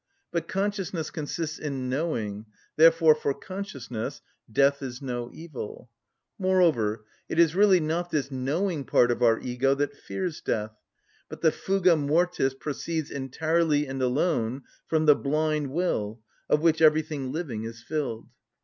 But 0.31 0.47
consciousness 0.47 1.11
consists 1.11 1.59
in 1.59 1.87
knowing; 1.87 2.47
therefore, 2.75 3.13
for 3.13 3.35
consciousness 3.35 4.19
death 4.51 4.81
is 4.81 4.99
no 4.99 5.29
evil. 5.31 5.91
Moreover, 6.39 7.05
it 7.29 7.37
is 7.37 7.53
really 7.53 7.79
not 7.79 8.09
this 8.09 8.31
knowing 8.31 8.83
part 8.83 9.11
of 9.11 9.21
our 9.21 9.39
ego 9.39 9.75
that 9.75 9.95
fears 9.95 10.41
death, 10.41 10.75
but 11.29 11.41
the 11.41 11.51
fuga 11.51 11.95
mortis 11.95 12.55
proceeds 12.55 13.11
entirely 13.11 13.85
and 13.85 14.01
alone 14.01 14.63
from 14.87 15.05
the 15.05 15.13
blind 15.13 15.69
will, 15.69 16.19
of 16.49 16.61
which 16.61 16.81
everything 16.81 17.31
living 17.31 17.65
is 17.65 17.83
filled. 17.83 18.27